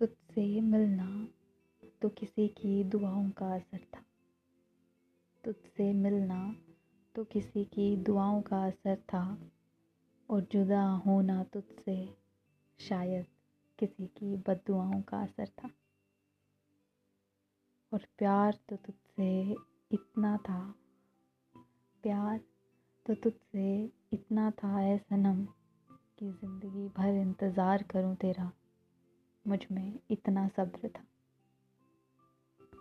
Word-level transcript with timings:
तुझसे 0.00 0.60
मिलना 0.60 1.26
तो 2.02 2.08
किसी 2.08 2.46
की 2.48 2.82
दुआओं 2.84 3.28
का 3.30 3.46
असर 3.54 3.78
था। 3.94 4.02
तुझसे 5.44 5.92
मिलना 5.92 6.40
तो 7.14 7.24
किसी 7.24 7.64
की 7.64 7.96
दुआओं 7.96 8.40
का 8.42 8.64
असर 8.66 8.96
था 9.08 9.22
और 10.28 10.46
जुदा 10.52 10.82
होना 11.06 11.42
तुझसे 11.44 11.96
शायद 12.80 13.26
किसी 13.78 14.06
की 14.06 14.36
बददुआओं 14.36 15.00
का 15.02 15.22
असर 15.22 15.48
था। 15.58 15.70
और 17.92 18.06
प्यार 18.18 18.58
तो 18.68 18.76
तुझसे 18.76 19.30
इतना 19.90 20.36
था, 20.36 20.60
प्यार 22.04 22.40
तो 23.06 23.14
तुझसे 23.14 23.68
इतना 24.12 24.50
था 24.50 24.76
है 24.78 24.96
सनम 24.98 25.44
कि 26.18 26.30
ज़िंदगी 26.30 26.88
भर 26.88 27.14
इंतज़ार 27.16 27.82
करूँ 27.82 28.14
तेरा। 28.16 28.50
मुझमें 29.46 30.00
इतना 30.10 30.48
सब्र 30.48 30.88
था। 30.88 31.04